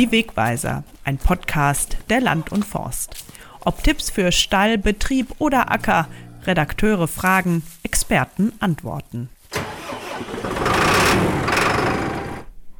[0.00, 3.22] Die Wegweiser, ein Podcast der Land und Forst.
[3.66, 6.08] Ob Tipps für Stall, Betrieb oder Acker,
[6.46, 9.28] Redakteure fragen, Experten antworten.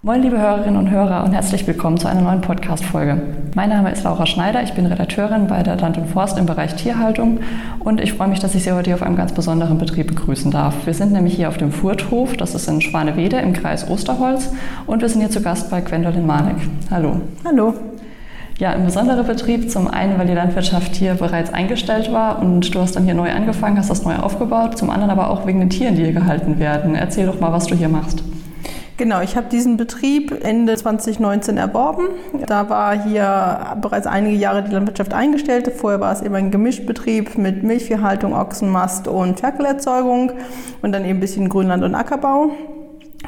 [0.03, 3.21] Moin, liebe Hörerinnen und Hörer und herzlich willkommen zu einer neuen Podcast-Folge.
[3.55, 6.75] Mein Name ist Laura Schneider, ich bin Redakteurin bei der Land und Forst im Bereich
[6.75, 7.41] Tierhaltung
[7.81, 10.51] und ich freue mich, dass ich Sie heute hier auf einem ganz besonderen Betrieb begrüßen
[10.51, 10.87] darf.
[10.87, 14.51] Wir sind nämlich hier auf dem Furthof, das ist in Schwanewede im Kreis Osterholz
[14.87, 16.57] und wir sind hier zu Gast bei Gwendolyn Manek.
[16.91, 17.21] Hallo.
[17.45, 17.75] Hallo.
[18.57, 19.71] Ja, ein besonderer Betrieb.
[19.71, 23.31] Zum einen, weil die Landwirtschaft hier bereits eingestellt war und du hast dann hier neu
[23.31, 24.79] angefangen, hast das neu aufgebaut.
[24.79, 26.95] Zum anderen aber auch wegen den Tieren, die hier gehalten werden.
[26.95, 28.23] Erzähl doch mal, was du hier machst.
[29.01, 32.09] Genau, ich habe diesen Betrieb Ende 2019 erworben.
[32.47, 35.73] Da war hier bereits einige Jahre die Landwirtschaft eingestellt.
[35.75, 40.33] Vorher war es eben ein Gemischbetrieb mit Milchviehhaltung, Ochsenmast und Ferkelerzeugung
[40.83, 42.51] und dann eben ein bisschen Grünland- und Ackerbau.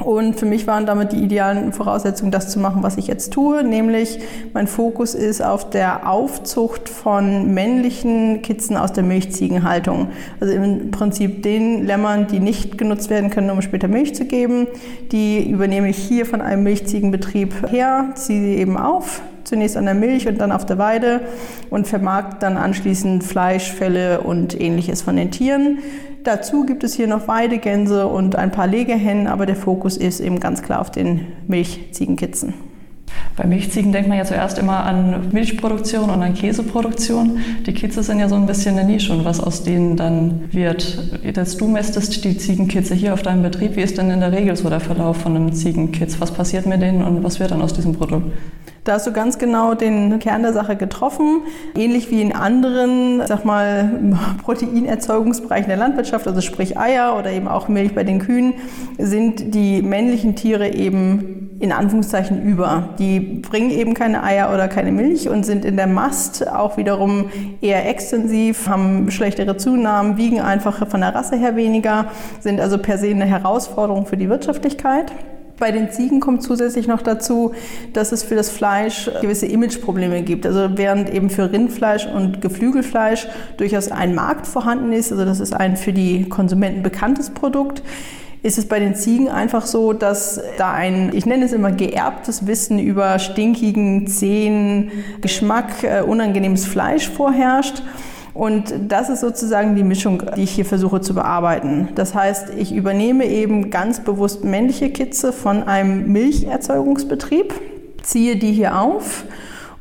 [0.01, 3.63] Und für mich waren damit die idealen Voraussetzungen, das zu machen, was ich jetzt tue,
[3.63, 4.19] nämlich
[4.51, 10.07] mein Fokus ist auf der Aufzucht von männlichen Kitzen aus der Milchziegenhaltung.
[10.39, 14.67] Also im Prinzip den Lämmern, die nicht genutzt werden können, um später Milch zu geben.
[15.11, 19.93] Die übernehme ich hier von einem Milchziegenbetrieb her, ziehe sie eben auf, zunächst an der
[19.93, 21.21] Milch und dann auf der Weide
[21.69, 25.77] und vermarkt dann anschließend Fleisch, Felle und ähnliches von den Tieren.
[26.23, 30.39] Dazu gibt es hier noch Weidegänse und ein paar Legehennen, aber der Fokus ist eben
[30.39, 32.53] ganz klar auf den Milchziegenkitzen.
[33.35, 37.39] Bei Milchziegen denkt man ja zuerst immer an Milchproduktion und an Käseproduktion.
[37.65, 41.19] Die Kitze sind ja so ein bisschen eine Nische und was aus denen dann wird.
[41.23, 43.75] Jetzt du mästest die Ziegenkitze hier auf deinem Betrieb.
[43.75, 46.21] Wie ist denn in der Regel so der Verlauf von einem Ziegenkitz?
[46.21, 48.31] Was passiert mit denen und was wird dann aus diesem Produkt?
[48.83, 51.43] Da hast du ganz genau den Kern der Sache getroffen.
[51.73, 53.89] Ähnlich wie in anderen, sag mal,
[54.43, 58.55] Proteinerzeugungsbereichen der Landwirtschaft, also sprich Eier oder eben auch Milch bei den Kühen,
[58.97, 62.89] sind die männlichen Tiere eben in Anführungszeichen über.
[62.99, 67.29] Die bringen eben keine Eier oder keine Milch und sind in der Mast auch wiederum
[67.61, 72.07] eher extensiv, haben schlechtere Zunahmen, wiegen einfach von der Rasse her weniger,
[72.41, 75.13] sind also per se eine Herausforderung für die Wirtschaftlichkeit.
[75.59, 77.53] Bei den Ziegen kommt zusätzlich noch dazu,
[77.93, 80.45] dass es für das Fleisch gewisse Imageprobleme gibt.
[80.45, 83.27] Also während eben für Rindfleisch und Geflügelfleisch
[83.57, 87.83] durchaus ein Markt vorhanden ist, also das ist ein für die Konsumenten bekanntes Produkt,
[88.41, 92.45] ist es bei den Ziegen einfach so, dass da ein, ich nenne es immer geerbtes
[92.45, 97.83] Wissen über stinkigen, zähen Geschmack, äh, unangenehmes Fleisch vorherrscht.
[98.33, 101.89] Und das ist sozusagen die Mischung, die ich hier versuche zu bearbeiten.
[101.95, 107.53] Das heißt, ich übernehme eben ganz bewusst männliche Kitze von einem Milcherzeugungsbetrieb,
[108.01, 109.25] ziehe die hier auf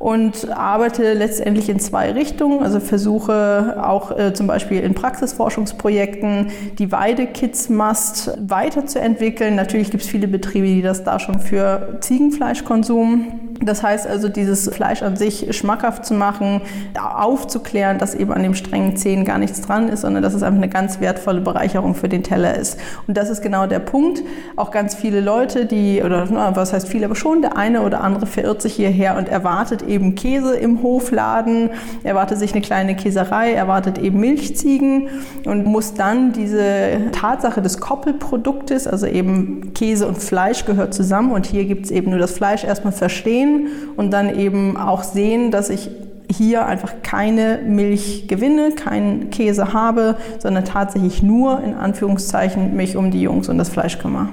[0.02, 2.64] und arbeite letztendlich in zwei Richtungen.
[2.64, 6.48] Also versuche auch äh, zum Beispiel in Praxisforschungsprojekten
[6.78, 9.54] die Weidekitzmast weiterzuentwickeln.
[9.54, 14.68] Natürlich gibt es viele Betriebe, die das da schon für Ziegenfleischkonsum das heißt also, dieses
[14.68, 16.62] Fleisch an sich schmackhaft zu machen,
[16.98, 20.58] aufzuklären, dass eben an dem strengen Zehen gar nichts dran ist, sondern dass es einfach
[20.58, 22.78] eine ganz wertvolle Bereicherung für den Teller ist.
[23.06, 24.22] Und das ist genau der Punkt.
[24.56, 28.26] Auch ganz viele Leute, die, oder was heißt viele, aber schon der eine oder andere
[28.26, 31.70] verirrt sich hierher und erwartet eben Käse im Hofladen,
[32.02, 35.08] erwartet sich eine kleine Käserei, erwartet eben Milchziegen
[35.44, 41.46] und muss dann diese Tatsache des Koppelproduktes, also eben Käse und Fleisch gehört zusammen und
[41.46, 45.70] hier gibt es eben nur das Fleisch erstmal verstehen und dann eben auch sehen, dass
[45.70, 45.90] ich
[46.30, 53.10] hier einfach keine Milch gewinne, keinen Käse habe, sondern tatsächlich nur in Anführungszeichen mich um
[53.10, 54.28] die Jungs und das Fleisch kümmere.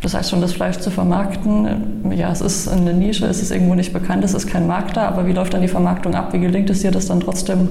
[0.00, 3.74] Du sagst schon, das Fleisch zu vermarkten, ja, es ist eine Nische, es ist irgendwo
[3.74, 6.32] nicht bekannt, es ist kein Markt da, aber wie läuft dann die Vermarktung ab?
[6.32, 7.70] Wie gelingt es dir, das dann trotzdem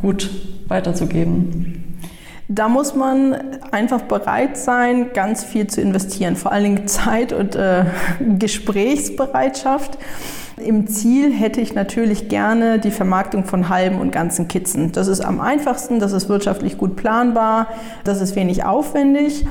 [0.00, 0.30] gut
[0.68, 1.84] weiterzugeben?
[2.46, 3.36] Da muss man
[3.72, 7.86] einfach bereit sein, ganz viel zu investieren, vor allen Dingen Zeit und äh,
[8.38, 9.98] Gesprächsbereitschaft.
[10.58, 14.92] Im Ziel hätte ich natürlich gerne die Vermarktung von halben und ganzen Kitzen.
[14.92, 17.66] Das ist am einfachsten, das ist wirtschaftlich gut planbar,
[18.04, 19.44] das ist wenig aufwendig.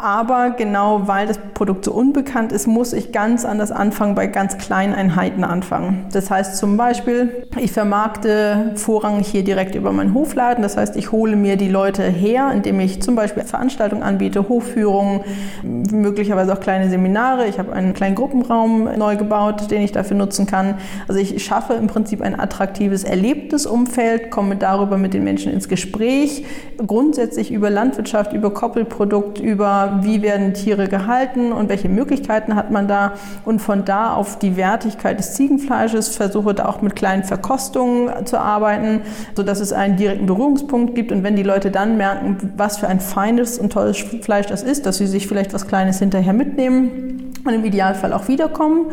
[0.00, 4.56] Aber genau weil das Produkt so unbekannt ist, muss ich ganz anders anfangen, bei ganz
[4.56, 6.06] kleinen Einheiten anfangen.
[6.12, 10.62] Das heißt zum Beispiel, ich vermarkte vorrangig hier direkt über meinen Hofladen.
[10.62, 15.22] Das heißt, ich hole mir die Leute her, indem ich zum Beispiel Veranstaltungen anbiete, Hofführungen,
[15.64, 17.48] möglicherweise auch kleine Seminare.
[17.48, 20.76] Ich habe einen kleinen Gruppenraum neu gebaut, den ich dafür nutzen kann.
[21.08, 26.44] Also ich schaffe im Prinzip ein attraktives Erlebnisumfeld, komme darüber mit den Menschen ins Gespräch,
[26.86, 32.88] grundsätzlich über Landwirtschaft, über Koppelprodukt, über wie werden Tiere gehalten und welche Möglichkeiten hat man
[32.88, 33.14] da.
[33.44, 38.38] Und von da auf die Wertigkeit des Ziegenfleisches versuche da auch mit kleinen Verkostungen zu
[38.38, 39.02] arbeiten,
[39.34, 41.12] sodass es einen direkten Berührungspunkt gibt.
[41.12, 44.86] Und wenn die Leute dann merken, was für ein feines und tolles Fleisch das ist,
[44.86, 48.86] dass sie sich vielleicht was Kleines hinterher mitnehmen und im Idealfall auch wiederkommen.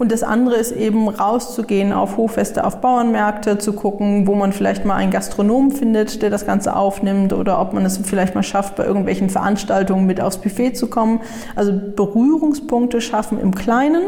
[0.00, 4.86] Und das andere ist eben rauszugehen auf Hochfeste, auf Bauernmärkte, zu gucken, wo man vielleicht
[4.86, 8.76] mal einen Gastronom findet, der das Ganze aufnimmt oder ob man es vielleicht mal schafft,
[8.76, 11.20] bei irgendwelchen Veranstaltungen mit aufs Buffet zu kommen.
[11.54, 14.00] Also Berührungspunkte schaffen im Kleinen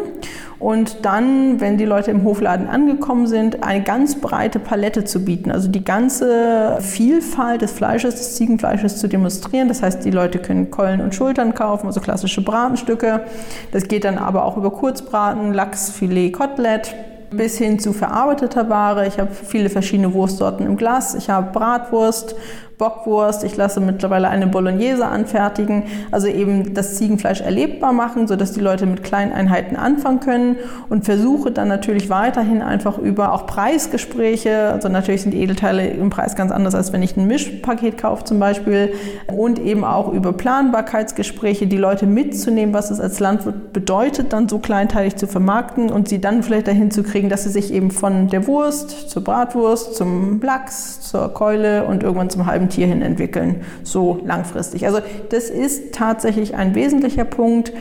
[0.63, 5.51] und dann, wenn die Leute im Hofladen angekommen sind, eine ganz breite Palette zu bieten.
[5.51, 9.67] Also die ganze Vielfalt des Fleisches, des Ziegenfleisches zu demonstrieren.
[9.67, 13.25] Das heißt, die Leute können Keulen und Schultern kaufen, also klassische Bratenstücke.
[13.73, 16.95] Das geht dann aber auch über Kurzbraten, Lachs, Filet, Kotelett
[17.37, 19.07] bis hin zu verarbeiteter Ware.
[19.07, 21.15] Ich habe viele verschiedene Wurstsorten im Glas.
[21.15, 22.35] Ich habe Bratwurst,
[22.83, 23.45] Bockwurst.
[23.45, 25.85] Ich lasse mittlerweile eine Bolognese anfertigen.
[26.11, 30.57] Also eben das Ziegenfleisch erlebbar machen, sodass die Leute mit kleinen Einheiten anfangen können
[30.89, 36.35] und versuche dann natürlich weiterhin einfach über auch Preisgespräche, also natürlich sind Edelteile im Preis
[36.35, 38.95] ganz anders, als wenn ich ein Mischpaket kaufe zum Beispiel
[39.33, 44.59] und eben auch über Planbarkeitsgespräche die Leute mitzunehmen, was es als Landwirt bedeutet, dann so
[44.59, 48.29] kleinteilig zu vermarkten und sie dann vielleicht dahin zu kriegen, dass sie sich eben von
[48.29, 53.63] der Wurst zur Bratwurst, zum Lachs, zur Keule und irgendwann zum halben Tier hin entwickeln,
[53.83, 54.87] so langfristig.
[54.87, 57.73] Also das ist tatsächlich ein wesentlicher Punkt.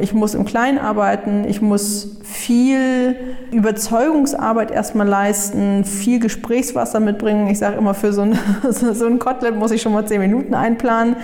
[0.00, 3.14] Ich muss im Kleinen arbeiten, ich muss viel
[3.50, 7.48] Überzeugungsarbeit erstmal leisten, viel Gesprächswasser mitbringen.
[7.48, 8.38] Ich sage immer, für so ein,
[8.70, 11.16] so ein Kotelett muss ich schon mal zehn Minuten einplanen.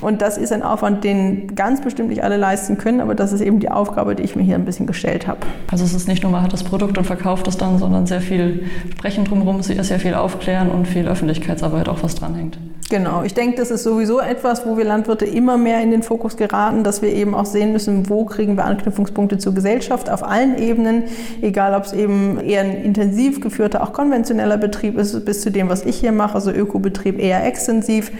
[0.00, 3.42] Und das ist ein Aufwand, den ganz bestimmt nicht alle leisten können, aber das ist
[3.42, 5.40] eben die Aufgabe, die ich mir hier ein bisschen gestellt habe.
[5.70, 8.20] Also es ist nicht nur, man hat das Produkt und verkauft es dann, sondern sehr
[8.20, 12.58] viel Sprechen drumherum, sehr viel aufklären und viel Öffentlichkeitsarbeit auch was dranhängt.
[12.88, 16.36] Genau, ich denke, das ist sowieso etwas, wo wir Landwirte immer mehr in den Fokus
[16.36, 20.56] geraten, dass wir eben auch sehen müssen, wo kriegen wir Anknüpfungspunkte zur Gesellschaft auf allen
[20.56, 21.02] Ebenen,
[21.42, 25.68] egal ob es eben eher ein intensiv geführter, auch konventioneller Betrieb ist, bis zu dem,
[25.68, 28.12] was ich hier mache, also Ökobetrieb eher extensiv,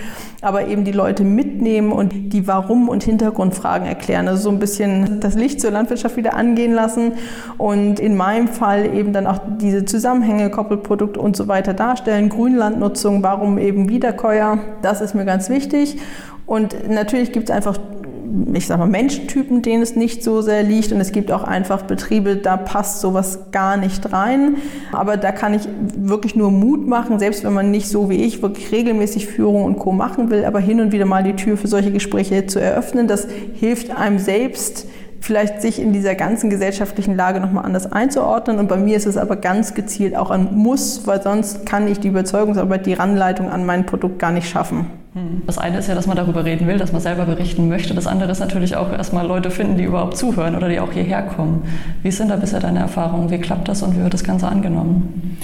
[0.43, 4.27] aber eben die Leute mitnehmen und die Warum- und Hintergrundfragen erklären.
[4.27, 7.13] Also so ein bisschen das Licht zur Landwirtschaft wieder angehen lassen
[7.57, 12.31] und in meinem Fall eben dann auch diese Zusammenhänge, Koppelprodukte und so weiter darstellen.
[12.31, 15.99] Grünlandnutzung, warum eben Wiederkäuer, das ist mir ganz wichtig.
[16.47, 17.79] Und natürlich gibt es einfach
[18.55, 20.93] ich sag mal, Menschentypen, denen es nicht so sehr liegt.
[20.93, 24.57] Und es gibt auch einfach Betriebe, da passt sowas gar nicht rein.
[24.93, 28.43] Aber da kann ich wirklich nur Mut machen, selbst wenn man nicht so wie ich
[28.43, 29.93] wirklich regelmäßig Führung und Co.
[29.93, 33.07] machen will, aber hin und wieder mal die Tür für solche Gespräche zu eröffnen.
[33.07, 34.87] Das hilft einem selbst,
[35.21, 38.59] vielleicht sich in dieser ganzen gesellschaftlichen Lage nochmal anders einzuordnen.
[38.59, 42.01] Und bei mir ist es aber ganz gezielt auch ein Muss, weil sonst kann ich
[42.01, 44.87] die Überzeugungsarbeit, die Ranleitung an mein Produkt gar nicht schaffen.
[45.15, 45.43] Hm.
[45.47, 47.95] Das eine ist ja, dass man darüber reden will, dass man selber berichten möchte.
[47.95, 51.23] Das andere ist natürlich auch erstmal Leute finden, die überhaupt zuhören oder die auch hierher
[51.23, 51.65] kommen.
[52.03, 53.31] Wie sind da bisher deine Erfahrungen?
[53.31, 55.39] Wie klappt das und wie wird das Ganze angenommen?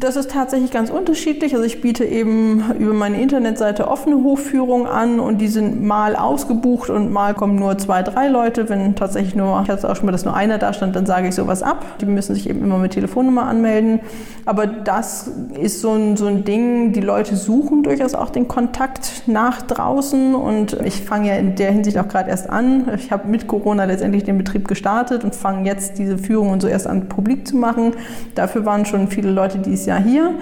[0.00, 1.52] Das ist tatsächlich ganz unterschiedlich.
[1.52, 6.88] Also ich biete eben über meine Internetseite offene Hochführungen an und die sind mal ausgebucht
[6.88, 8.70] und mal kommen nur zwei, drei Leute.
[8.70, 11.28] Wenn tatsächlich nur, ich hatte auch schon mal, dass nur einer da stand, dann sage
[11.28, 11.84] ich sowas ab.
[12.00, 14.00] Die müssen sich eben immer mit Telefonnummer anmelden.
[14.46, 15.30] Aber das
[15.60, 20.34] ist so ein, so ein Ding, die Leute suchen durchaus auch den Kontakt nach draußen
[20.34, 22.88] und ich fange ja in der Hinsicht auch gerade erst an.
[22.96, 26.68] Ich habe mit Corona letztendlich den Betrieb gestartet und fange jetzt diese Führung und so
[26.68, 27.92] erst an publik zu machen.
[28.34, 30.34] Dafür waren schon viele Leute, die es Jahr hier.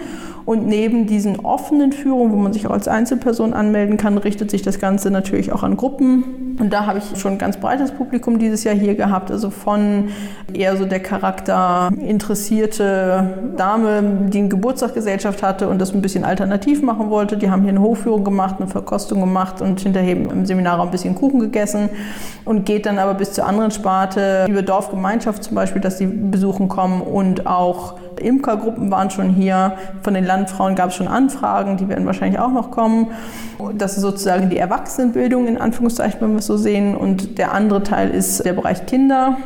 [0.44, 4.62] Und neben diesen offenen Führungen, wo man sich auch als Einzelperson anmelden kann, richtet sich
[4.62, 6.56] das Ganze natürlich auch an Gruppen.
[6.58, 10.08] Und da habe ich schon ein ganz breites Publikum dieses Jahr hier gehabt, also von
[10.54, 16.80] eher so der Charakter interessierte Dame, die eine Geburtstagsgesellschaft hatte und das ein bisschen alternativ
[16.80, 17.36] machen wollte.
[17.36, 21.14] Die haben hier eine Hochführung gemacht, eine Verkostung gemacht und hinterher im Seminar ein bisschen
[21.14, 21.90] Kuchen gegessen
[22.46, 26.68] und geht dann aber bis zur anderen Sparte über Dorfgemeinschaft zum Beispiel, dass die besuchen
[26.68, 29.74] kommen und auch Imkergruppen waren schon hier.
[30.02, 33.08] Von den Landfrauen gab es schon Anfragen, die werden wahrscheinlich auch noch kommen.
[33.74, 36.96] Das ist sozusagen die Erwachsenenbildung in Anführungszeichen, wenn wir es so sehen.
[36.96, 39.38] Und der andere Teil ist der Bereich Kinder.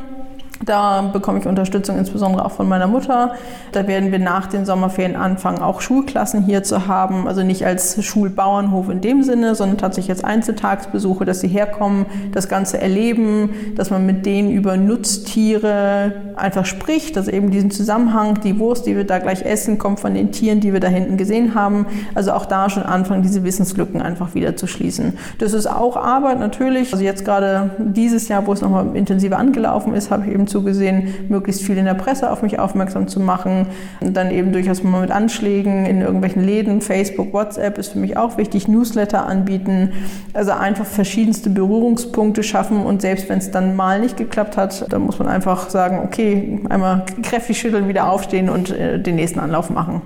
[0.65, 3.35] Da bekomme ich Unterstützung insbesondere auch von meiner Mutter.
[3.73, 7.27] Da werden wir nach den Sommerferien anfangen, auch Schulklassen hier zu haben.
[7.27, 12.49] Also nicht als Schulbauernhof in dem Sinne, sondern tatsächlich als Einzeltagsbesuche, dass sie herkommen, das
[12.49, 18.59] Ganze erleben, dass man mit denen über Nutztiere einfach spricht, dass eben diesen Zusammenhang, die
[18.59, 21.55] Wurst, die wir da gleich essen, kommt von den Tieren, die wir da hinten gesehen
[21.55, 21.87] haben.
[22.15, 25.15] Also auch da schon anfangen, diese Wissenslücken einfach wieder zu schließen.
[25.39, 26.93] Das ist auch Arbeit natürlich.
[26.93, 31.15] Also jetzt gerade dieses Jahr, wo es nochmal intensiver angelaufen ist, habe ich eben zugesehen,
[31.29, 33.67] möglichst viel in der Presse auf mich aufmerksam zu machen.
[34.01, 38.17] Und dann eben durchaus mal mit Anschlägen in irgendwelchen Läden, Facebook, WhatsApp ist für mich
[38.17, 39.93] auch wichtig, Newsletter anbieten.
[40.33, 45.03] Also einfach verschiedenste Berührungspunkte schaffen und selbst wenn es dann mal nicht geklappt hat, dann
[45.03, 49.71] muss man einfach sagen, okay, einmal kräftig schütteln, wieder aufstehen und äh, den nächsten Anlauf
[49.71, 50.03] machen.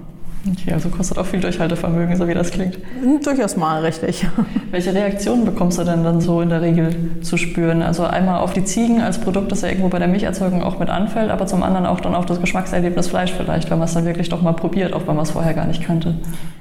[0.52, 2.78] Okay, also kostet auch viel Durchhaltevermögen, so wie das klingt.
[3.24, 4.26] Durchaus mal, richtig.
[4.70, 7.82] Welche Reaktionen bekommst du denn dann so in der Regel zu spüren?
[7.82, 10.88] Also einmal auf die Ziegen als Produkt, das ja irgendwo bei der Milcherzeugung auch mit
[10.88, 14.04] anfällt, aber zum anderen auch dann auf das Geschmackserlebnis Fleisch vielleicht, wenn man es dann
[14.04, 16.14] wirklich doch mal probiert, auch wenn man es vorher gar nicht kannte.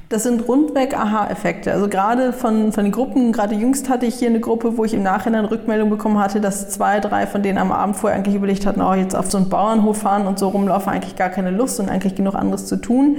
[0.08, 1.72] Das sind rundweg Aha-Effekte.
[1.74, 4.94] Also gerade von, von den Gruppen, gerade jüngst hatte ich hier eine Gruppe, wo ich
[4.94, 8.68] im Nachhinein Rückmeldung bekommen hatte, dass zwei, drei von denen am Abend vorher eigentlich überlegt
[8.68, 11.80] hatten, oh, jetzt auf so einen Bauernhof fahren und so rumlaufen, eigentlich gar keine Lust
[11.80, 13.18] und eigentlich genug anderes zu tun.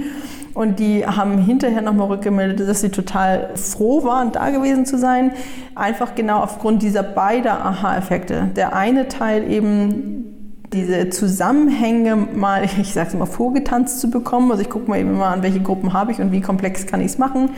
[0.53, 5.33] Und die haben hinterher nochmal rückgemeldet, dass sie total froh waren, da gewesen zu sein.
[5.75, 8.49] Einfach genau aufgrund dieser beiden Aha-Effekte.
[8.55, 10.26] Der eine Teil eben
[10.73, 14.51] diese Zusammenhänge mal, ich sage es mal, vorgetanzt zu bekommen.
[14.51, 17.01] Also ich gucke mal eben immer an, welche Gruppen habe ich und wie komplex kann
[17.01, 17.51] ich es machen.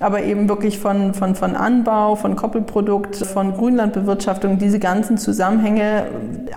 [0.00, 6.06] Aber eben wirklich von, von, von Anbau, von Koppelprodukt, von Grünlandbewirtschaftung, diese ganzen Zusammenhänge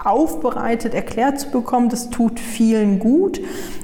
[0.04, 3.40] aufbereitet, erklärt zu bekommen, das tut vielen gut.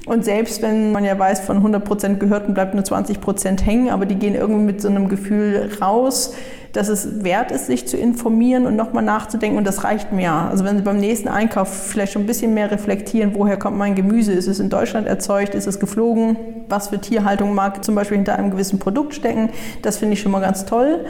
[0.05, 3.89] Und selbst wenn man ja weiß, von 100 Prozent Gehörten bleibt nur 20 Prozent hängen,
[3.89, 6.33] aber die gehen irgendwie mit so einem Gefühl raus,
[6.75, 9.57] dass es wert ist, sich zu informieren und nochmal nachzudenken.
[9.57, 10.31] Und das reicht mir.
[10.31, 13.95] Also wenn Sie beim nächsten Einkauf vielleicht schon ein bisschen mehr reflektieren, woher kommt mein
[13.95, 14.33] Gemüse?
[14.33, 15.55] Ist es in Deutschland erzeugt?
[15.55, 16.37] Ist es geflogen?
[16.67, 19.49] Was für Tierhaltung mag zum Beispiel hinter einem gewissen Produkt stecken?
[19.81, 21.05] Das finde ich schon mal ganz toll.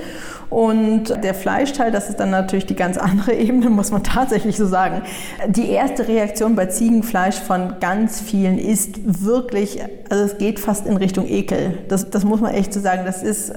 [0.49, 4.65] Und der Fleischteil, das ist dann natürlich die ganz andere Ebene, muss man tatsächlich so
[4.65, 5.01] sagen.
[5.47, 9.79] Die erste Reaktion bei Ziegenfleisch von ganz vielen ist wirklich,
[10.09, 11.79] also es geht fast in Richtung Ekel.
[11.87, 13.01] Das, das muss man echt so sagen.
[13.05, 13.53] Das ist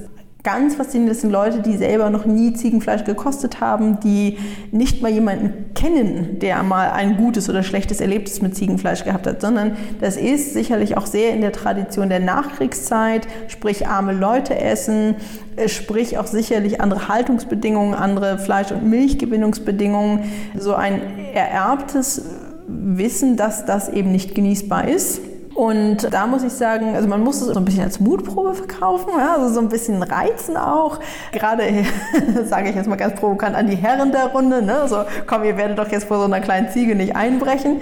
[0.50, 1.10] ganz faszinierend.
[1.10, 4.38] Das sind Leute, die selber noch nie Ziegenfleisch gekostet haben, die
[4.70, 9.42] nicht mal jemanden kennen, der mal ein gutes oder schlechtes Erlebnis mit Ziegenfleisch gehabt hat,
[9.42, 15.16] sondern das ist sicherlich auch sehr in der Tradition der Nachkriegszeit, sprich arme Leute essen,
[15.56, 20.20] äh, sprich auch sicherlich andere Haltungsbedingungen, andere Fleisch- und Milchgewinnungsbedingungen,
[20.58, 21.02] so ein
[21.34, 22.22] ererbtes
[22.66, 25.20] Wissen, dass das eben nicht genießbar ist.
[25.58, 29.08] Und da muss ich sagen, also man muss es so ein bisschen als Mutprobe verkaufen,
[29.18, 31.00] ja, also so ein bisschen reizen auch.
[31.32, 31.64] Gerade,
[32.44, 34.86] sage ich jetzt mal ganz provokant, an die Herren der Runde, ne?
[34.86, 37.80] so komm, ihr werdet doch jetzt vor so einer kleinen Ziege nicht einbrechen.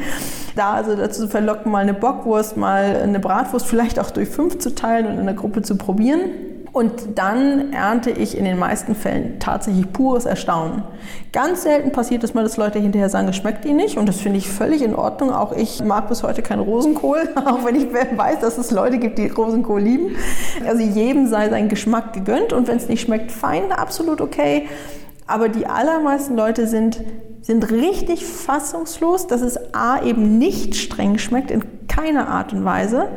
[0.54, 4.74] Da also dazu verlocken, mal eine Bockwurst, mal eine Bratwurst vielleicht auch durch fünf zu
[4.74, 6.20] teilen und in der Gruppe zu probieren.
[6.76, 10.82] Und dann ernte ich in den meisten Fällen tatsächlich pures Erstaunen.
[11.32, 13.96] Ganz selten passiert es mal, dass Leute hinterher sagen, es schmeckt ihnen nicht.
[13.96, 15.32] Und das finde ich völlig in Ordnung.
[15.32, 19.16] Auch ich mag bis heute keinen Rosenkohl, auch wenn ich weiß, dass es Leute gibt,
[19.16, 20.16] die Rosenkohl lieben.
[20.66, 22.52] Also jedem sei sein Geschmack gegönnt.
[22.52, 24.68] Und wenn es nicht schmeckt, fein, absolut okay.
[25.26, 27.02] Aber die allermeisten Leute sind,
[27.40, 31.62] sind richtig fassungslos, dass es A eben nicht streng schmeckt, in
[31.96, 33.08] keiner Art und Weise.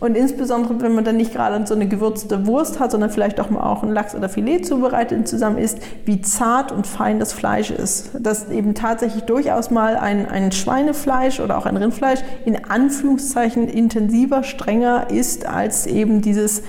[0.00, 3.50] Und insbesondere, wenn man dann nicht gerade so eine gewürzte Wurst hat, sondern vielleicht auch
[3.50, 7.32] mal auch ein Lachs oder Filet zubereitet und zusammen isst, wie zart und fein das
[7.32, 8.10] Fleisch ist.
[8.18, 14.42] Dass eben tatsächlich durchaus mal ein, ein Schweinefleisch oder auch ein Rindfleisch in Anführungszeichen intensiver,
[14.42, 16.62] strenger ist als eben dieses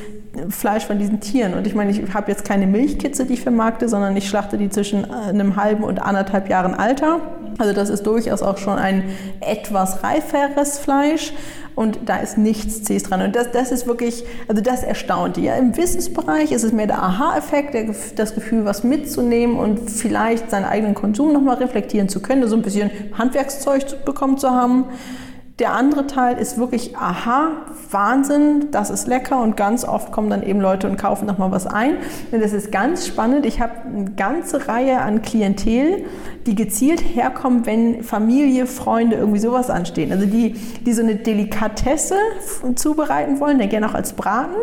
[0.50, 1.54] Fleisch von diesen Tieren.
[1.54, 4.70] Und ich meine, ich habe jetzt keine Milchkitze, die ich vermarkte, sondern ich schlachte die
[4.70, 7.20] zwischen einem halben und anderthalb Jahren Alter.
[7.58, 9.04] Also das ist durchaus auch schon ein
[9.40, 11.34] etwas reiferes Fleisch
[11.76, 13.22] und da ist nichts Zähes dran.
[13.22, 15.38] Und das, das ist wirklich, also das erstaunt.
[15.38, 17.76] Ja, Im Wissensbereich ist es mehr der Aha-Effekt,
[18.16, 22.62] das Gefühl, was mitzunehmen und vielleicht seinen eigenen Konsum nochmal reflektieren zu können, so ein
[22.62, 24.86] bisschen Handwerkszeug bekommen zu haben.
[25.60, 27.52] Der andere Teil ist wirklich, aha,
[27.90, 31.66] Wahnsinn, das ist lecker und ganz oft kommen dann eben Leute und kaufen nochmal was
[31.66, 31.96] ein.
[32.32, 33.46] Und das ist ganz spannend.
[33.46, 36.04] Ich habe eine ganze Reihe an Klientel,
[36.46, 40.12] die gezielt herkommen, wenn Familie, Freunde irgendwie sowas anstehen.
[40.12, 42.16] Also die, die so eine Delikatesse
[42.76, 44.58] zubereiten wollen, der gerne auch als Braten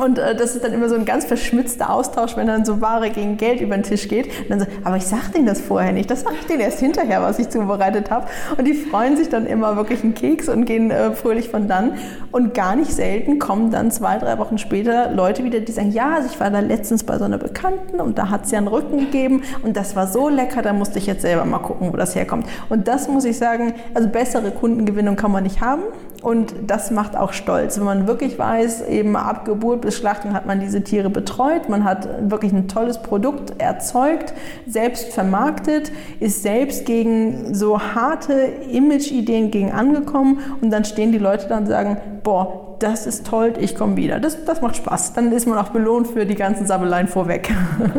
[0.00, 3.10] und äh, das ist dann immer so ein ganz verschmitzter Austausch, wenn dann so Ware
[3.10, 4.26] gegen Geld über den Tisch geht.
[4.26, 6.80] Und dann so, aber ich sag denen das vorher nicht, das sag ich denen erst
[6.80, 8.26] hinterher, was ich zubereitet habe.
[8.56, 11.92] Und die freuen sich dann immer wirklich einen Keks und gehen äh, fröhlich von dann.
[12.32, 16.14] Und gar nicht selten kommen dann zwei, drei Wochen später Leute wieder, die sagen, ja,
[16.14, 18.98] also ich war da letztens bei so einer Bekannten und da hat sie einen Rücken
[18.98, 22.14] gegeben und das war so lecker, da musste ich jetzt selber mal gucken, wo das
[22.14, 22.46] herkommt.
[22.68, 25.82] Und das muss ich sagen, also bessere Kundengewinnung kann man nicht haben.
[26.22, 30.46] Und das macht auch stolz, wenn man wirklich weiß, eben ab Geburt bis Schlachtung hat
[30.46, 34.34] man diese Tiere betreut, man hat wirklich ein tolles Produkt erzeugt,
[34.66, 38.34] selbst vermarktet, ist selbst gegen so harte
[38.70, 43.54] Image-Ideen gegen angekommen und dann stehen die Leute da und sagen, boah, das ist toll,
[43.58, 44.20] ich komme wieder.
[44.20, 45.12] Das, das macht Spaß.
[45.12, 47.52] Dann ist man auch belohnt für die ganzen Sabbeleien vorweg.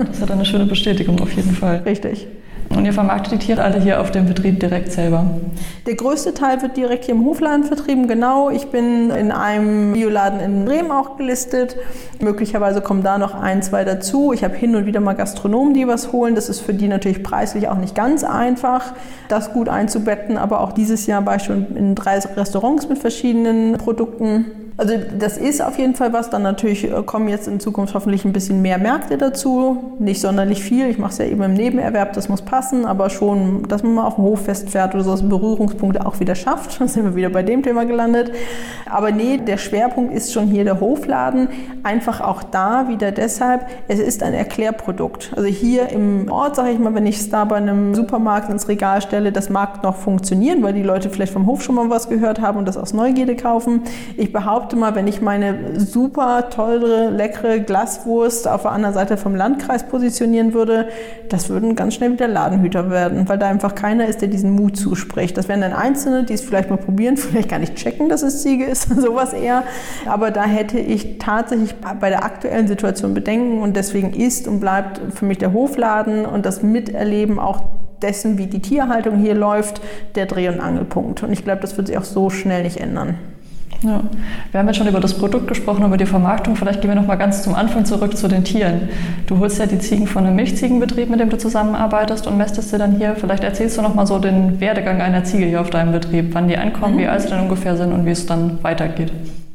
[0.08, 1.78] Das hat eine schöne Bestätigung auf jeden Fall.
[1.86, 2.28] Richtig.
[2.76, 5.26] Und ihr vermarktet die Tiere alle hier auf dem Betrieb direkt selber?
[5.86, 8.50] Der größte Teil wird direkt hier im Hofladen vertrieben, genau.
[8.50, 11.76] Ich bin in einem Bioladen in Bremen auch gelistet.
[12.22, 14.32] Möglicherweise kommen da noch ein, zwei dazu.
[14.32, 16.36] Ich habe hin und wieder mal Gastronomen, die was holen.
[16.36, 18.94] Das ist für die natürlich preislich auch nicht ganz einfach,
[19.28, 20.38] das gut einzubetten.
[20.38, 24.46] Aber auch dieses Jahr war ich schon in drei Restaurants mit verschiedenen Produkten.
[24.78, 26.30] Also das ist auf jeden Fall was.
[26.30, 29.96] Dann natürlich äh, kommen jetzt in Zukunft hoffentlich ein bisschen mehr Märkte dazu.
[30.00, 30.88] Nicht sonderlich viel.
[30.88, 34.06] Ich mache es ja eben im Nebenerwerb, das muss passen, aber schon, dass man mal
[34.06, 36.80] auf dem Hof festfährt oder so, dass Berührungspunkte auch wieder schafft.
[36.80, 38.32] Dann sind wir wieder bei dem Thema gelandet.
[38.90, 41.50] Aber nee, der Schwerpunkt ist schon hier der Hofladen.
[41.84, 45.32] Einfach auch da wieder deshalb, es ist ein Erklärprodukt.
[45.36, 48.68] Also hier im Ort, sage ich mal, wenn ich es da bei einem Supermarkt ins
[48.68, 52.10] Regal stelle, das mag noch funktionieren, weil die Leute vielleicht vom Hof schon mal was
[52.10, 53.84] gehört haben und das aus Neugierde kaufen.
[54.18, 59.36] Ich behaupte mal, wenn ich meine super teure, leckere Glaswurst auf der anderen Seite vom
[59.36, 60.88] Landkreis positionieren würde,
[61.30, 64.78] das würden ganz schnell wieder Ladenhüter werden, weil da einfach keiner ist, der diesen Mut
[64.78, 65.38] zuspricht.
[65.38, 68.42] Das wären dann Einzelne, die es vielleicht mal probieren, vielleicht gar nicht checken, dass es
[68.42, 69.64] Ziege ist, sowas eher.
[70.06, 75.02] Aber da hätte ich tatsächlich bei der aktuellen Situation Bedenken und deswegen ist und bleibt
[75.14, 77.62] für mich der Hofladen und das Miterleben auch
[78.02, 79.82] dessen, wie die Tierhaltung hier läuft,
[80.16, 81.24] der Dreh- und Angelpunkt.
[81.24, 83.16] Und ich glaube, das wird sich auch so schnell nicht ändern.
[83.84, 84.02] Ja.
[84.52, 86.56] Wir haben jetzt schon über das Produkt gesprochen, über die Vermarktung.
[86.56, 88.90] Vielleicht gehen wir noch mal ganz zum Anfang zurück zu den Tieren.
[89.26, 92.78] Du holst ja die Ziegen von einem Milchziegenbetrieb, mit dem du zusammenarbeitest und mästest sie
[92.78, 93.16] dann hier.
[93.16, 96.48] Vielleicht erzählst du noch mal so den Werdegang einer Ziege hier auf deinem Betrieb, wann
[96.48, 97.00] die ankommen, mhm.
[97.00, 99.12] wie alt sie dann ungefähr sind und wie es dann weitergeht.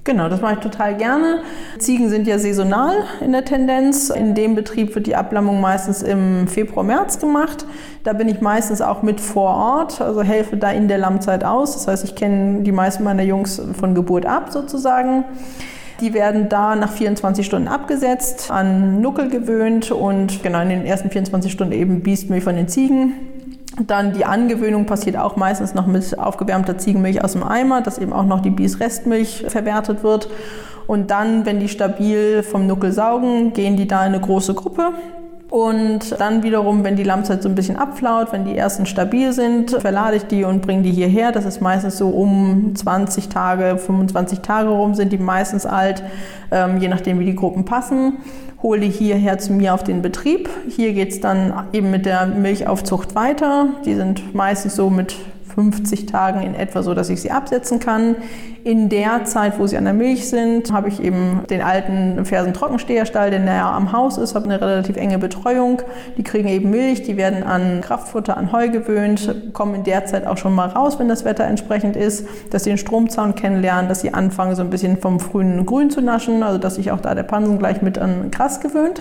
[0.07, 1.41] Genau, das mache ich total gerne.
[1.81, 4.09] Ziegen sind ja saisonal in der Tendenz.
[4.09, 7.67] In dem Betrieb wird die Ablammung meistens im Februar, März gemacht.
[8.05, 11.73] Da bin ich meistens auch mit vor Ort, also helfe da in der Lammzeit aus.
[11.73, 15.25] Das heißt, ich kenne die meisten meiner Jungs von Geburt ab sozusagen.
[16.01, 21.11] Die werden da nach 24 Stunden abgesetzt, an Nuckel gewöhnt und genau in den ersten
[21.11, 23.36] 24 Stunden eben Biestmilch von den Ziegen.
[23.79, 28.13] Dann die Angewöhnung passiert auch meistens noch mit aufgewärmter Ziegenmilch aus dem Eimer, dass eben
[28.13, 30.29] auch noch die Biesrestmilch verwertet wird.
[30.87, 34.93] Und dann, wenn die stabil vom Nuckel saugen, gehen die da in eine große Gruppe.
[35.57, 39.71] Und dann wiederum, wenn die Lammzeit so ein bisschen abflaut, wenn die ersten stabil sind,
[39.71, 41.33] verlade ich die und bringe die hierher.
[41.33, 46.03] Das ist meistens so um 20 Tage, 25 Tage rum sind die meistens alt,
[46.51, 48.19] ähm, je nachdem wie die Gruppen passen
[48.63, 50.49] hole die hierher zu mir auf den Betrieb.
[50.69, 53.69] Hier geht es dann eben mit der Milchaufzucht weiter.
[53.85, 55.15] Die sind meistens so mit
[55.57, 58.15] 50 Tagen in etwa so, dass ich sie absetzen kann.
[58.63, 63.31] In der Zeit, wo sie an der Milch sind, habe ich eben den alten Fersen-Trockensteherstall,
[63.31, 65.81] der näher am Haus ist, habe eine relativ enge Betreuung.
[66.19, 70.27] Die kriegen eben Milch, die werden an Kraftfutter, an Heu gewöhnt, kommen in der Zeit
[70.27, 74.03] auch schon mal raus, wenn das Wetter entsprechend ist, dass sie den Stromzaun kennenlernen, dass
[74.03, 77.15] sie anfangen, so ein bisschen vom frühen Grün zu naschen, also dass sich auch da
[77.15, 79.01] der Pansen gleich mit an Gras gewöhnt.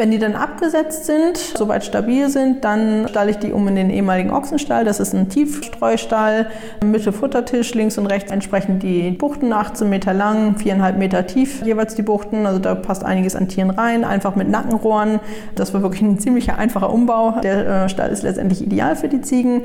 [0.00, 3.90] Wenn die dann abgesetzt sind, soweit stabil sind, dann stalle ich die um in den
[3.90, 4.82] ehemaligen Ochsenstall.
[4.82, 6.46] Das ist ein Tiefstreustall,
[6.82, 11.96] Mitte Futtertisch, links und rechts entsprechend die Buchten, 18 Meter lang, 4,5 Meter tief jeweils
[11.96, 12.46] die Buchten.
[12.46, 15.20] Also da passt einiges an Tieren rein, einfach mit Nackenrohren.
[15.54, 17.32] Das war wirklich ein ziemlich einfacher Umbau.
[17.42, 19.60] Der äh, Stall ist letztendlich ideal für die Ziegen.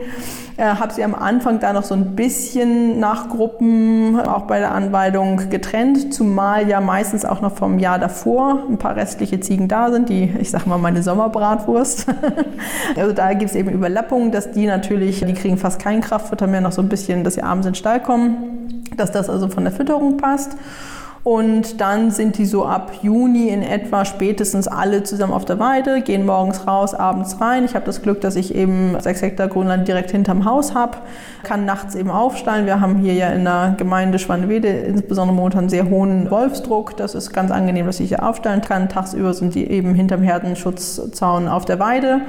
[0.57, 4.73] Äh, habe sie am Anfang da noch so ein bisschen nach Gruppen, auch bei der
[4.73, 9.91] Anweidung getrennt, zumal ja meistens auch noch vom Jahr davor ein paar restliche Ziegen da
[9.91, 12.07] sind, die ich sag mal, meine Sommerbratwurst.
[12.95, 16.61] also da gibt es eben Überlappungen, dass die natürlich, die kriegen fast kein Kraftfutter mehr,
[16.61, 19.63] noch so ein bisschen, dass sie abends in den Stall kommen, dass das also von
[19.63, 20.57] der Fütterung passt.
[21.25, 26.03] Und dann sind die so ab Juni in etwa spätestens alle zusammen auf der Weide,
[26.03, 27.65] gehen morgens raus, abends rein.
[27.65, 30.99] Ich habe das Glück, dass ich eben sechs Hektar Grünland direkt hinterm Haus habe,
[31.41, 32.67] kann nachts eben aufstallen.
[32.67, 36.95] Wir haben hier ja in der Gemeinde Schwanewede insbesondere momentan einen sehr hohen Wolfsdruck.
[36.95, 38.87] Das ist ganz angenehm, dass ich hier aufstallen kann.
[38.87, 42.21] Tagsüber sind die eben hinterm Herdenschutzzaun auf der Weide,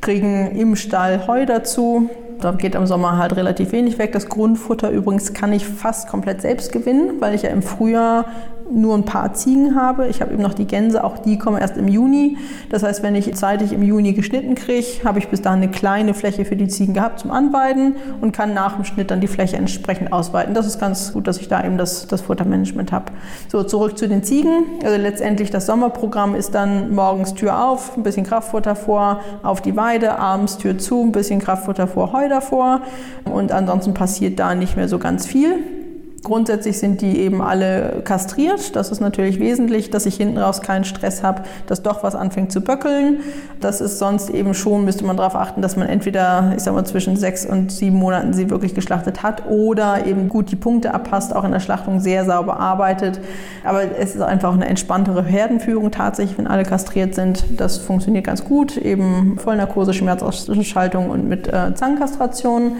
[0.00, 2.08] kriegen im Stall Heu dazu.
[2.40, 4.12] Da geht im Sommer halt relativ wenig weg.
[4.12, 8.26] Das Grundfutter übrigens kann ich fast komplett selbst gewinnen, weil ich ja im Frühjahr
[8.70, 10.08] nur ein paar Ziegen habe.
[10.08, 12.36] Ich habe eben noch die Gänse, auch die kommen erst im Juni.
[12.70, 16.14] Das heißt, wenn ich zeitig im Juni geschnitten kriege, habe ich bis dahin eine kleine
[16.14, 19.56] Fläche für die Ziegen gehabt zum Anweiden und kann nach dem Schnitt dann die Fläche
[19.56, 20.54] entsprechend ausweiten.
[20.54, 23.12] Das ist ganz gut, dass ich da eben das, das Futtermanagement habe.
[23.48, 24.64] So, zurück zu den Ziegen.
[24.84, 29.76] Also letztendlich das Sommerprogramm ist dann morgens Tür auf, ein bisschen Kraftfutter vor, auf die
[29.76, 32.80] Weide, abends Tür zu, ein bisschen Kraftfutter vor, Heu davor
[33.24, 35.77] und ansonsten passiert da nicht mehr so ganz viel.
[36.24, 38.74] Grundsätzlich sind die eben alle kastriert.
[38.74, 42.50] Das ist natürlich wesentlich, dass ich hinten raus keinen Stress habe, dass doch was anfängt
[42.50, 43.20] zu böckeln.
[43.60, 46.84] Das ist sonst eben schon, müsste man darauf achten, dass man entweder, ich sag mal,
[46.84, 51.34] zwischen sechs und sieben Monaten sie wirklich geschlachtet hat oder eben gut die Punkte abpasst,
[51.34, 53.20] auch in der Schlachtung sehr sauber arbeitet.
[53.64, 57.44] Aber es ist einfach eine entspanntere Herdenführung tatsächlich, wenn alle kastriert sind.
[57.56, 62.72] Das funktioniert ganz gut, eben Vollnarkose, Schmerzausschaltung und mit äh, Zahnkastration.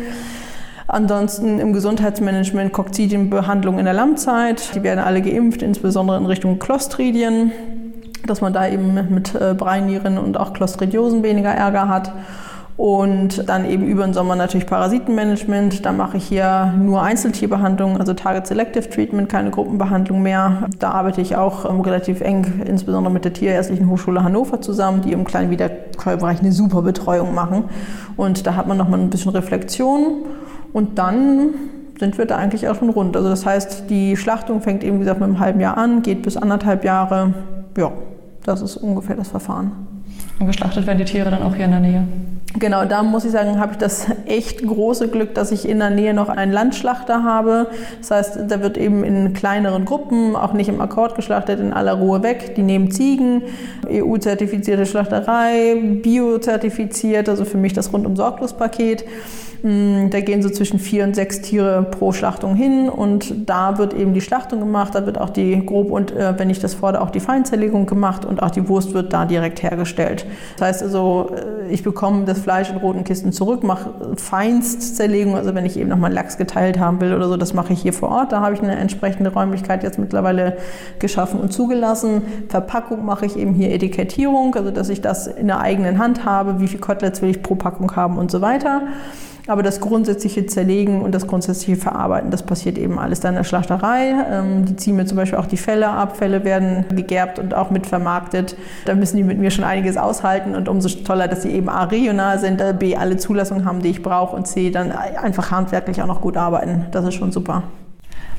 [0.91, 4.75] Ansonsten im Gesundheitsmanagement Kokzidienbehandlung in der Lammzeit.
[4.75, 7.53] Die werden alle geimpft, insbesondere in Richtung Clostridien,
[8.27, 12.13] dass man da eben mit äh, Breinieren und auch Clostridiosen weniger Ärger hat.
[12.79, 15.85] Und dann eben über den Sommer natürlich Parasitenmanagement.
[15.85, 20.69] Da mache ich hier nur Einzeltierbehandlung, also Target Selective Treatment, keine Gruppenbehandlung mehr.
[20.79, 25.13] Da arbeite ich auch ähm, relativ eng, insbesondere mit der Tierärztlichen Hochschule Hannover zusammen, die
[25.13, 27.65] im kleinen Wiederkäubereich eine super Betreuung machen.
[28.17, 30.25] Und da hat man nochmal ein bisschen Reflexion.
[30.79, 31.55] Und dann
[31.99, 33.17] sind wir da eigentlich auch schon rund.
[33.17, 36.23] Also das heißt, die Schlachtung fängt eben, wie gesagt, mit einem halben Jahr an, geht
[36.23, 37.35] bis anderthalb Jahre.
[37.77, 37.91] Ja,
[38.45, 39.73] das ist ungefähr das Verfahren.
[40.39, 42.05] Und geschlachtet werden die Tiere dann auch hier in der Nähe?
[42.61, 45.91] Genau, da muss ich sagen, habe ich das echt große Glück, dass ich in der
[45.91, 47.67] Nähe noch einen Landschlachter habe.
[47.99, 51.95] Das heißt, da wird eben in kleineren Gruppen, auch nicht im Akkord geschlachtet, in aller
[51.95, 52.55] Ruhe weg.
[52.55, 53.43] Die nehmen Ziegen,
[53.91, 59.05] EU-zertifizierte Schlachterei, bio-zertifiziert, also für mich das rundum sorglos Paket.
[59.63, 64.15] Da gehen so zwischen vier und sechs Tiere pro Schlachtung hin und da wird eben
[64.15, 67.11] die Schlachtung gemacht, da wird auch die grob und äh, wenn ich das fordere, auch
[67.11, 70.27] die Feinzerlegung gemacht und auch die Wurst wird da direkt hergestellt.
[70.59, 75.55] Das heißt also, äh, ich bekomme das Fleisch in roten Kisten zurück, mache Feinstzerlegung, also
[75.57, 78.11] wenn ich eben nochmal Lachs geteilt haben will oder so, das mache ich hier vor
[78.11, 78.31] Ort.
[78.31, 80.57] Da habe ich eine entsprechende Räumlichkeit jetzt mittlerweile
[81.01, 82.23] geschaffen und zugelassen.
[82.49, 86.61] Verpackung mache ich eben hier Etikettierung, also dass ich das in der eigenen Hand habe,
[86.61, 88.83] wie viele Koteletts will ich pro Packung haben und so weiter.
[89.49, 93.45] Aber das grundsätzliche Zerlegen und das grundsätzliche Verarbeiten, das passiert eben alles dann in der
[93.45, 94.15] Schlachterei.
[94.31, 96.19] Ähm, die ziehen mir zum Beispiel auch die Felle ab.
[96.19, 98.57] Felle werden gegerbt und auch mit vermarktet.
[98.85, 101.85] Da müssen die mit mir schon einiges aushalten und umso toller, dass sie eben A,
[101.85, 106.07] regional sind, B, alle Zulassungen haben, die ich brauche und C, dann einfach handwerklich auch
[106.07, 106.85] noch gut arbeiten.
[106.91, 107.63] Das ist schon super.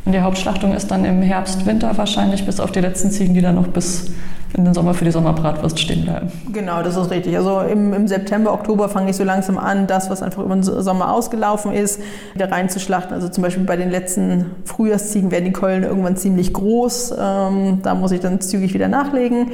[0.06, 3.42] Und die Hauptschlachtung ist dann im Herbst, Winter wahrscheinlich, bis auf die letzten Ziegen, die
[3.42, 4.12] dann noch bis
[4.58, 6.32] in den Sommer für die Sommerbratwurst stehen bleiben.
[6.52, 7.38] Genau, das ist richtig.
[7.38, 10.64] Also im, im September, Oktober fange ich so langsam an, das, was einfach über den
[10.64, 12.02] Sommer ausgelaufen ist,
[12.34, 13.14] wieder reinzuschlachten.
[13.14, 17.14] Also zum Beispiel bei den letzten Frühjahrsziegen werden die Keulen irgendwann ziemlich groß.
[17.20, 19.52] Ähm, da muss ich dann zügig wieder nachlegen.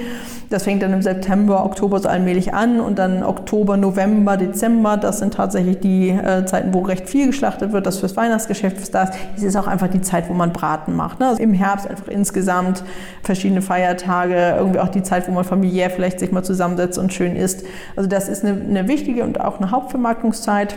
[0.50, 5.20] Das fängt dann im September, Oktober so allmählich an und dann Oktober, November, Dezember, das
[5.20, 7.86] sind tatsächlich die äh, Zeiten, wo recht viel geschlachtet wird.
[7.86, 9.10] Das fürs Weihnachtsgeschäft, fürs das.
[9.36, 11.20] Es ist auch einfach die Zeit, wo man Braten macht.
[11.20, 11.28] Ne?
[11.28, 12.84] Also Im Herbst einfach insgesamt
[13.24, 17.36] verschiedene Feiertage, irgendwie auch die Zeit, wo man familiär vielleicht sich mal zusammensetzt und schön
[17.36, 17.66] isst.
[17.96, 20.76] Also das ist eine, eine wichtige und auch eine Hauptvermarktungszeit.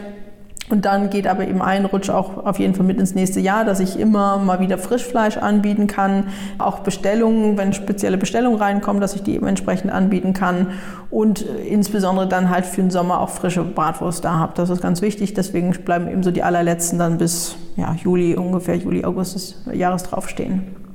[0.71, 3.65] Und dann geht aber eben ein Rutsch auch auf jeden Fall mit ins nächste Jahr,
[3.65, 6.25] dass ich immer mal wieder Frischfleisch anbieten kann.
[6.59, 10.69] Auch Bestellungen, wenn spezielle Bestellungen reinkommen, dass ich die eben entsprechend anbieten kann.
[11.11, 14.53] Und insbesondere dann halt für den Sommer auch frische Bratwurst da habe.
[14.57, 15.33] Das ist ganz wichtig.
[15.33, 20.03] Deswegen bleiben eben so die allerletzten dann bis ja, Juli, ungefähr Juli, August des Jahres
[20.03, 20.88] draufstehen.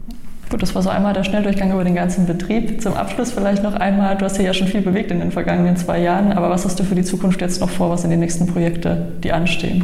[0.53, 2.79] Gut, das war so einmal der Schnelldurchgang über den ganzen Betrieb.
[2.79, 5.99] Zum Abschluss vielleicht noch einmal, du hast ja schon viel bewegt in den vergangenen zwei
[5.99, 7.89] Jahren, aber was hast du für die Zukunft jetzt noch vor?
[7.89, 9.83] Was sind die nächsten Projekte, die anstehen?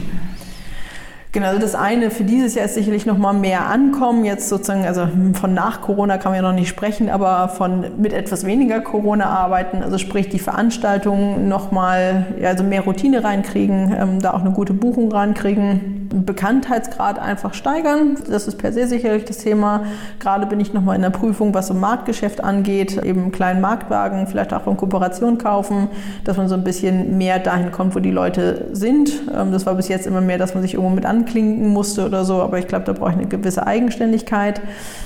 [1.32, 4.26] Genau, also das eine für dieses Jahr ist sicherlich noch mal mehr ankommen.
[4.26, 8.14] Jetzt sozusagen, also von nach Corona kann man ja noch nicht sprechen, aber von mit
[8.14, 9.82] etwas weniger Corona arbeiten.
[9.82, 14.52] Also sprich die Veranstaltungen noch mal, ja, also mehr Routine reinkriegen, ähm, da auch eine
[14.52, 18.18] gute Buchung reinkriegen, Bekanntheitsgrad einfach steigern.
[18.30, 19.84] Das ist per se sicherlich das Thema.
[20.20, 23.62] Gerade bin ich noch mal in der Prüfung, was so Marktgeschäft angeht, eben einen kleinen
[23.62, 25.90] Marktwagen, vielleicht auch in Kooperation kaufen,
[26.24, 29.12] dass man so ein bisschen mehr dahin kommt, wo die Leute sind.
[29.34, 32.06] Ähm, das war bis jetzt immer mehr, dass man sich irgendwo mit an anklinken musste
[32.06, 34.62] oder so, aber ich glaube, da brauche ich eine gewisse Eigenständigkeit.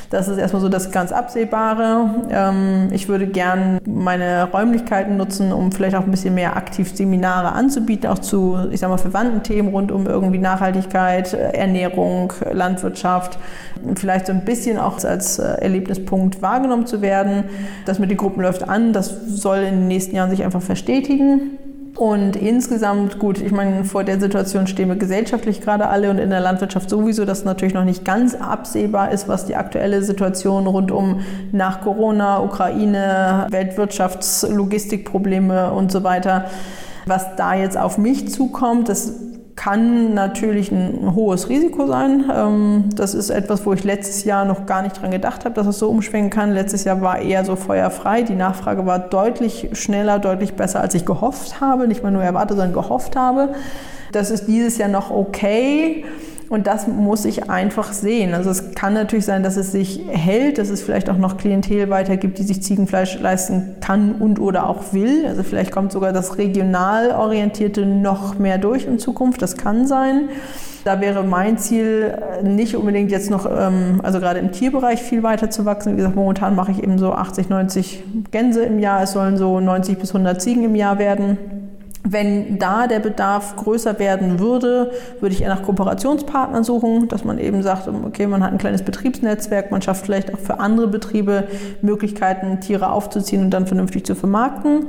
[0.09, 2.27] Das ist erstmal so das ganz Absehbare.
[2.29, 7.53] Ähm, ich würde gern meine Räumlichkeiten nutzen, um vielleicht auch ein bisschen mehr aktiv Seminare
[7.53, 13.37] anzubieten, auch zu, ich sag mal, verwandten Themen rund um irgendwie Nachhaltigkeit, Ernährung, Landwirtschaft.
[13.95, 17.45] Vielleicht so ein bisschen auch als äh, Erlebnispunkt wahrgenommen zu werden.
[17.85, 21.57] Das mit den Gruppen läuft an, das soll in den nächsten Jahren sich einfach verstetigen.
[21.95, 26.31] Und insgesamt, gut, ich meine, vor der Situation stehen wir gesellschaftlich gerade alle und in
[26.31, 30.91] der Landwirtschaft sowieso, dass natürlich noch nicht ganz absehbar ist, was die aktuelle Situation rund
[30.91, 31.19] um
[31.51, 36.45] nach Corona, Ukraine, Weltwirtschaftslogistikprobleme und so weiter,
[37.05, 38.89] was da jetzt auf mich zukommt.
[38.89, 39.13] Das
[39.55, 42.25] kann natürlich ein hohes Risiko sein.
[42.33, 45.67] Ähm, das ist etwas, wo ich letztes Jahr noch gar nicht dran gedacht habe, dass
[45.67, 46.53] es so umschwenken kann.
[46.53, 48.23] Letztes Jahr war eher so feuerfrei.
[48.23, 51.87] Die Nachfrage war deutlich schneller, deutlich besser, als ich gehofft habe.
[51.87, 53.49] Nicht mal nur erwartet, sondern gehofft habe.
[54.11, 56.05] Das ist dieses Jahr noch okay.
[56.49, 58.33] Und das muss ich einfach sehen.
[58.33, 61.89] Also es kann natürlich sein, dass es sich hält, dass es vielleicht auch noch Klientel
[61.89, 65.25] weitergibt, die sich Ziegenfleisch leisten kann und oder auch will.
[65.27, 69.41] Also vielleicht kommt sogar das regional orientierte noch mehr durch in Zukunft.
[69.41, 70.29] Das kann sein.
[70.83, 75.49] Da wäre mein Ziel nicht unbedingt jetzt noch, ähm, also gerade im Tierbereich viel weiter
[75.49, 75.93] zu wachsen.
[75.93, 79.01] Wie gesagt, momentan mache ich eben so 80, 90 Gänse im Jahr.
[79.01, 81.37] Es sollen so 90 bis 100 Ziegen im Jahr werden.
[82.05, 87.39] Wenn da der Bedarf größer werden würde, würde ich eher nach Kooperationspartnern suchen, dass man
[87.39, 91.47] eben sagt, okay, man hat ein kleines Betriebsnetzwerk, man schafft vielleicht auch für andere Betriebe
[91.81, 94.87] Möglichkeiten, Tiere aufzuziehen und dann vernünftig zu vermarkten.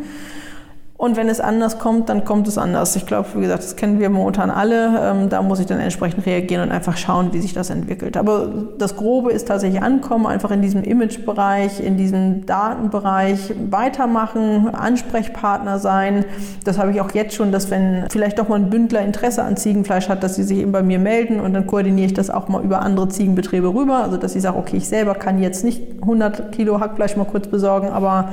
[0.96, 2.94] Und wenn es anders kommt, dann kommt es anders.
[2.94, 4.96] Ich glaube, wie gesagt, das kennen wir momentan alle.
[5.02, 8.16] Ähm, da muss ich dann entsprechend reagieren und einfach schauen, wie sich das entwickelt.
[8.16, 15.80] Aber das Grobe ist tatsächlich ankommen, einfach in diesem Imagebereich, in diesem Datenbereich weitermachen, Ansprechpartner
[15.80, 16.24] sein.
[16.62, 19.56] Das habe ich auch jetzt schon, dass wenn vielleicht doch mal ein Bündler Interesse an
[19.56, 22.46] Ziegenfleisch hat, dass sie sich eben bei mir melden und dann koordiniere ich das auch
[22.46, 23.96] mal über andere Ziegenbetriebe rüber.
[24.04, 27.48] Also dass ich sage, okay, ich selber kann jetzt nicht 100 Kilo Hackfleisch mal kurz
[27.48, 28.28] besorgen, aber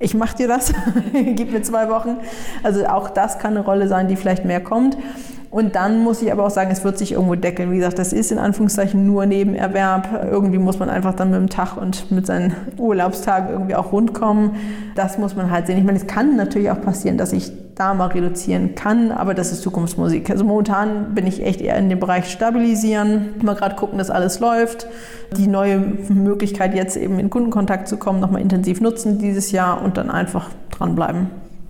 [0.00, 0.72] ich mache dir das,
[1.12, 2.16] gib mir zwei Wochen.
[2.62, 4.96] Also auch das kann eine Rolle sein, die vielleicht mehr kommt.
[5.50, 7.72] Und dann muss ich aber auch sagen, es wird sich irgendwo deckeln.
[7.72, 10.28] Wie gesagt, das ist in Anführungszeichen nur Nebenerwerb.
[10.30, 14.52] Irgendwie muss man einfach dann mit dem Tag und mit seinen Urlaubstagen irgendwie auch rundkommen.
[14.94, 15.76] Das muss man halt sehen.
[15.76, 19.50] Ich meine, es kann natürlich auch passieren, dass ich da mal reduzieren kann, aber das
[19.52, 20.28] ist Zukunftsmusik.
[20.30, 24.38] Also momentan bin ich echt eher in dem Bereich stabilisieren, mal gerade gucken, dass alles
[24.38, 24.86] läuft.
[25.36, 29.96] Die neue Möglichkeit jetzt eben in Kundenkontakt zu kommen, nochmal intensiv nutzen dieses Jahr und
[29.96, 31.28] dann einfach dranbleiben.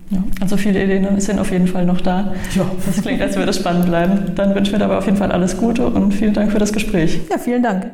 [0.09, 2.33] Ja, also viele Ideen sind auf jeden Fall noch da.
[2.53, 2.65] Ja.
[2.85, 4.35] Das klingt, als würde es spannend bleiben.
[4.35, 7.21] Dann wünschen wir dabei auf jeden Fall alles Gute und vielen Dank für das Gespräch.
[7.29, 7.91] Ja, vielen Dank.